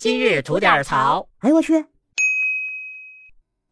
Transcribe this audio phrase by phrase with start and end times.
[0.00, 1.28] 今日吐点槽。
[1.40, 1.84] 哎呦我去！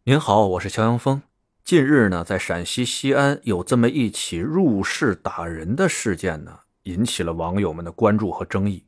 [0.05, 1.23] 您好，我是乔阳峰。
[1.65, 8.85] 近日呢，在陕西西安有这么一起入室打人的事件呢，引起了网友们的关注和争议。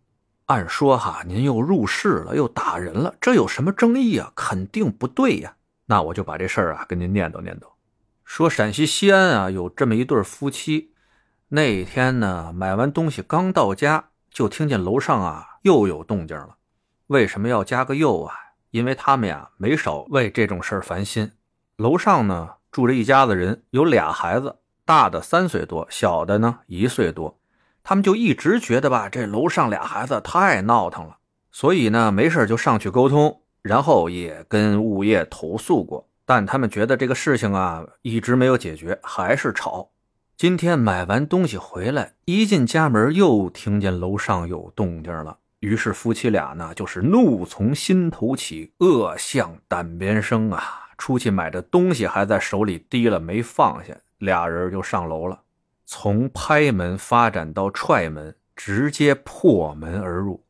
[0.48, 4.30] 按说哈，您又入室了，又打人了，这有什么争议啊？
[4.36, 5.56] 肯定不对呀。
[5.86, 7.68] 那我就把这事儿啊跟您念叨念叨。
[8.22, 10.92] 说陕西西安啊，有这么一对夫妻，
[11.48, 16.58] 那天呢买完东西刚到家，就听见楼上啊又有动静了。
[17.10, 18.32] 为什么要加个又啊？
[18.70, 21.32] 因为他们呀没少为这种事儿烦心。
[21.76, 27.36] 楼上呢住着一家子人，有俩孩子，大的三岁多，小的呢一岁多。
[27.82, 31.16] 他们就一直觉得吧，这楼上俩孩子太闹腾了，
[31.50, 36.08] 所以呢没事就上去沟通，然后也跟物业投诉过。
[36.24, 39.90] 但他们觉得这个事情啊一直没有解决，还是吵。
[40.36, 45.38] 今天买完东西回来，一进家门又听见楼上有动静了。
[45.60, 50.88] 于是夫妻俩呢，就是怒从心头起，恶向胆边生啊！
[50.96, 55.42] 出去买的东西还在手里提了没放下，俩人就上楼了，
[55.86, 60.44] 从拍门发展到踹门，直接破门而入。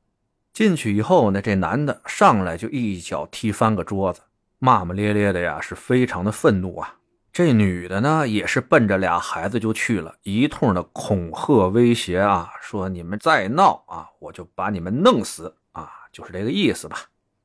[0.52, 4.20] 进去以后呢，这男的上来就一脚踢翻个桌子，
[4.58, 6.96] 骂骂咧咧的呀，是非常的愤怒啊。
[7.32, 16.96] 这女的呢，也是奔着俩孩子就去了，一通的恐吓威胁啊，说你们再闹啊，我就把你们弄死啊，就是这个意思吧。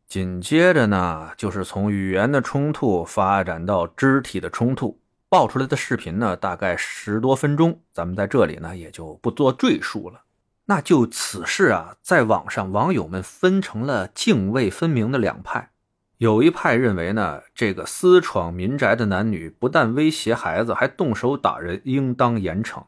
[0.08, 10.22] 紧接着呢，就是从语言的冲突发展到肢体的冲突，爆出来的视频呢，大概十多分钟，咱们在这里呢也就不做赘述了。
[10.66, 15.70] 那就此事啊，在网上网友们分成了泾渭分明的两派。
[16.18, 22.84] 有一派认为呢，这个私闯民宅的男女不但威胁孩子，还动手打人，应当严惩。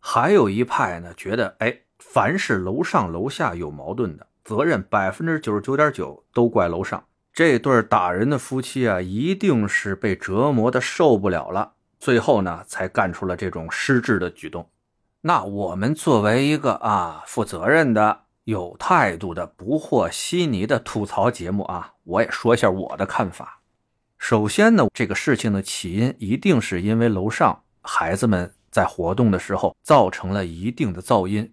[0.00, 7.04] 还有一派呢，觉得哎，凡是楼上楼下有矛盾的，责任百分之九十九点九都怪楼上。
[7.34, 14.70] 这对打人的夫妻啊，一定是被折磨的受不了了，最后呢，才干出了这种失智的举动。
[15.20, 18.20] 那我们作为一个啊，负责任的。
[18.44, 23.60] 有态度的不和稀泥的吐槽节目啊，我也说一下我的看法。
[24.18, 31.52] 首先呢，这个事情的起因一定是因为楼上孩子们在活动的时候造成了一定的噪音。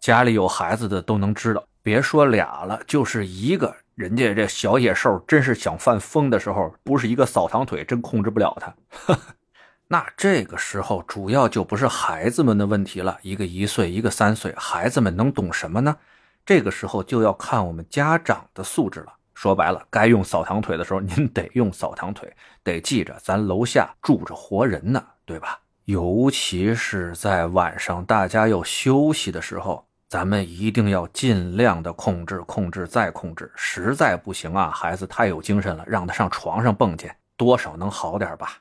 [0.00, 9.16] 家里有孩子的都能知道，别说俩了，就是一个人家这小野兽真是想犯疯的时候，不是一个扫堂腿真控制不了他。
[9.88, 15.96] 那这个时候主要就不是孩子们的问题了，一个一岁，一个三岁，孩子们能懂什么呢？
[16.46, 19.12] 这个时候就要看我们家长的素质了。
[19.34, 25.58] 说白了，该用扫堂腿的时候，您得用扫堂腿，得记着咱楼下住着活人呢，对吧？
[25.84, 33.52] 尤其是在晚上大家要休息的时候，咱们一定要尽量的控制、控制再控制。
[33.56, 38.58] 实在不行啊，孩子太有精神了，让他上床上蹦去，多少能好点吧。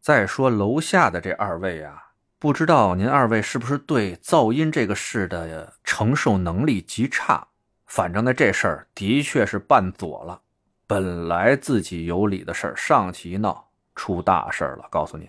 [0.00, 2.09] 再说楼下的这二位啊。
[2.40, 7.46] 不知道您二位是不是对噪音这个事的承受能力极差？
[7.84, 10.40] 反正呢，这事儿的确是办左了。
[10.86, 14.86] 本来自己有理的事儿，上去一闹，出大事儿了。
[14.90, 15.28] 告诉您，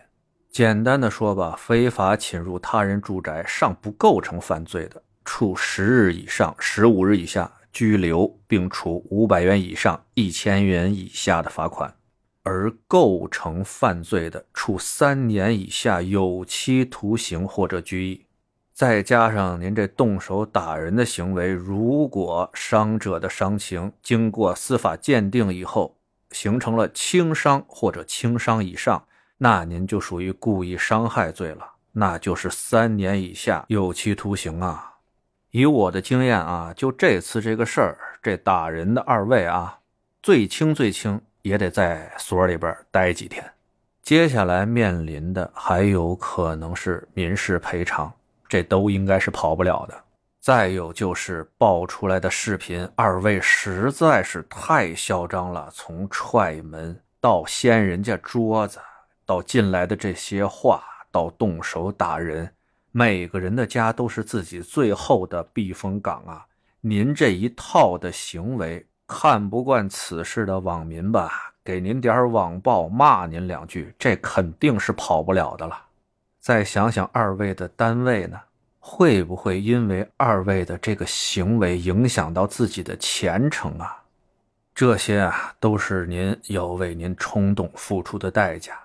[0.49, 11.93] 简单的说吧，非法侵入他人住宅尚不构成犯罪的，处十日以上十五日以下拘留，并处五百元以上一千元以下的罚款。
[12.43, 18.25] 而构成犯罪的，处三年以下有期徒刑或者拘役。
[18.73, 25.95] 再加上您这动手打人的行为，如果伤者的伤情经过司法鉴定以后
[26.31, 29.05] 形成了轻伤或者轻伤以上，
[29.37, 34.95] 那您就属于故意伤害罪了，那就是三年以下有期徒刑啊。
[35.51, 39.79] 以我的经验啊，就这次这个事儿，这打人的二位啊，
[40.23, 41.21] 最轻最轻。
[41.41, 43.43] 也得在所里边待几天，
[44.01, 48.11] 接下来面临的还有可能是民事赔偿，
[48.47, 50.03] 这都应该是跑不了的。
[50.39, 58.79] 再有就是爆出来的视频，二位实在是太嚣张了，从踹门到掀人家桌子，
[59.25, 62.51] 到进来的这些话，到动手打人，
[62.91, 66.45] 每个人的家都是自己最后的避风港啊！
[66.81, 68.87] 您这一套的行为。
[69.13, 75.77] 看不惯此事的网民吧，给您点网暴，骂您两句，这肯定是跑不了的了。
[76.39, 78.39] 再想想二位的单位呢，
[78.79, 84.01] 会不会因为二位的这个行为影响到自己的前程啊？
[84.73, 88.79] 这些啊，都是您要为您冲动付出的代价。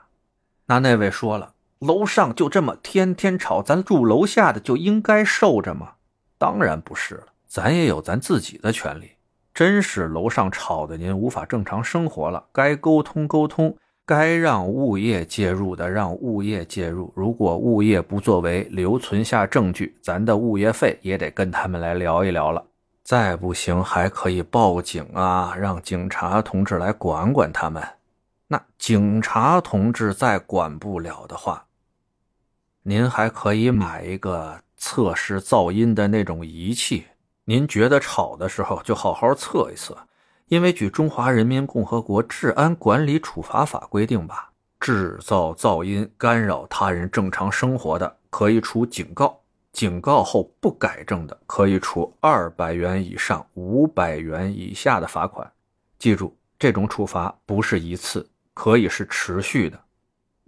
[0.67, 5.93] 那那位说了，楼上就这么天天吵，咱住楼下的就应该受着吗？
[6.37, 9.13] 当然不是了，咱也有咱自己的权利。
[9.57, 13.75] 真是楼上吵得您无法正常生活了，该沟通沟通，
[14.05, 17.11] 该让物业介入的让物业介入。
[17.17, 22.63] 如果物业不作为，留存下证据，咱的物业费也得跟他们来聊一聊了。
[23.03, 27.83] 再不行，还可以报警啊，让警察同志来管管他们。
[28.49, 31.65] 那警察同志再管不了的话，
[32.83, 37.07] 您还可以买一个测试噪音的那种仪器。
[37.49, 39.97] 您觉得吵的时候，就好好测一测，
[40.49, 44.51] 因为据《中华人民共和国治安管理处罚法》规定吧，
[44.81, 49.29] 制造噪音干扰他人正常生活的，可以处警告；
[49.73, 55.49] 警告后不改正的，可以处二百元以上五百元以下的罚款。
[56.01, 59.81] 记住，这种处罚不是一次，可以是持续的。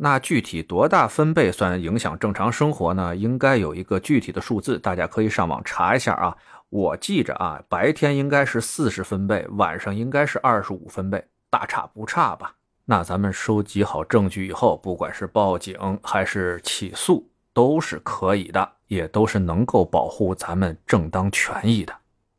[0.00, 3.15] 那具体多大分贝算影响正常生活呢？
[3.15, 6.37] 应该有一个具体的数字，大家可以上网查一下啊。
[6.70, 12.55] 我记着啊，白天应该是四十分贝，晚上应该是二十五分贝，大差不差吧？
[12.85, 21.94] 那咱们收集好证据以后，不管是报警还是起诉，都是可以的，也都是能够保护咱们正当权益的。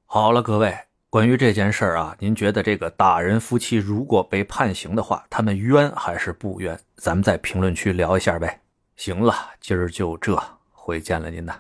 [0.06, 0.78] 好了，各位，
[1.10, 6.80] 关于这件事儿啊，您觉得这个打人夫妻如果被判刑的话，他们冤还是不冤？
[6.98, 8.62] 咱们在评论区聊一下呗。
[8.96, 10.40] 行了，今儿就这，
[10.72, 11.56] 回见了您呐。